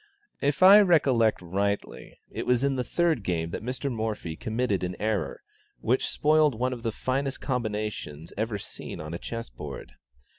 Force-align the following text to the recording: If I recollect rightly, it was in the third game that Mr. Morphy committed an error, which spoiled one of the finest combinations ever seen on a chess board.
If 0.41 0.63
I 0.63 0.79
recollect 0.81 1.43
rightly, 1.43 2.19
it 2.31 2.47
was 2.47 2.63
in 2.63 2.75
the 2.75 2.83
third 2.83 3.21
game 3.21 3.51
that 3.51 3.61
Mr. 3.61 3.91
Morphy 3.91 4.35
committed 4.35 4.83
an 4.83 4.95
error, 4.99 5.43
which 5.79 6.07
spoiled 6.09 6.55
one 6.55 6.73
of 6.73 6.81
the 6.81 6.91
finest 6.91 7.39
combinations 7.39 8.33
ever 8.35 8.57
seen 8.57 8.99
on 8.99 9.13
a 9.13 9.19
chess 9.19 9.51
board. 9.51 9.91